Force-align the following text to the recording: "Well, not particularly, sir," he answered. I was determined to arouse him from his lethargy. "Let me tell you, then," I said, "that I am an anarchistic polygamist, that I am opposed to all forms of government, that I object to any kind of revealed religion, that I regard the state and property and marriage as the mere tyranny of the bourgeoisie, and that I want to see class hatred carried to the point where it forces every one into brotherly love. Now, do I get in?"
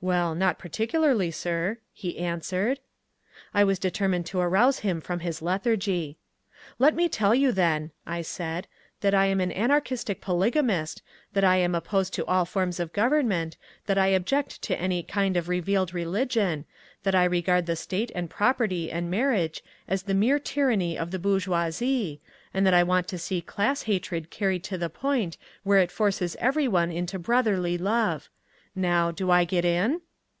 "Well, 0.00 0.36
not 0.36 0.60
particularly, 0.60 1.32
sir," 1.32 1.78
he 1.92 2.20
answered. 2.20 2.78
I 3.52 3.64
was 3.64 3.80
determined 3.80 4.26
to 4.26 4.38
arouse 4.38 4.78
him 4.78 5.00
from 5.00 5.18
his 5.18 5.42
lethargy. 5.42 6.16
"Let 6.78 6.94
me 6.94 7.08
tell 7.08 7.34
you, 7.34 7.50
then," 7.50 7.90
I 8.06 8.22
said, 8.22 8.68
"that 9.00 9.12
I 9.12 9.26
am 9.26 9.40
an 9.40 9.50
anarchistic 9.50 10.20
polygamist, 10.20 11.02
that 11.32 11.42
I 11.42 11.56
am 11.56 11.74
opposed 11.74 12.14
to 12.14 12.24
all 12.26 12.44
forms 12.44 12.78
of 12.78 12.92
government, 12.92 13.56
that 13.86 13.98
I 13.98 14.06
object 14.14 14.62
to 14.62 14.78
any 14.80 15.02
kind 15.02 15.36
of 15.36 15.48
revealed 15.48 15.92
religion, 15.92 16.64
that 17.02 17.16
I 17.16 17.24
regard 17.24 17.66
the 17.66 17.74
state 17.74 18.12
and 18.14 18.30
property 18.30 18.92
and 18.92 19.10
marriage 19.10 19.64
as 19.88 20.04
the 20.04 20.14
mere 20.14 20.38
tyranny 20.38 20.96
of 20.96 21.10
the 21.10 21.18
bourgeoisie, 21.18 22.20
and 22.54 22.64
that 22.64 22.72
I 22.72 22.84
want 22.84 23.08
to 23.08 23.18
see 23.18 23.40
class 23.40 23.82
hatred 23.82 24.30
carried 24.30 24.62
to 24.62 24.78
the 24.78 24.90
point 24.90 25.38
where 25.64 25.80
it 25.80 25.90
forces 25.90 26.36
every 26.38 26.68
one 26.68 26.92
into 26.92 27.18
brotherly 27.18 27.76
love. 27.76 28.28
Now, 28.76 29.10
do 29.10 29.28
I 29.28 29.42
get 29.42 29.64
in?" 29.64 30.02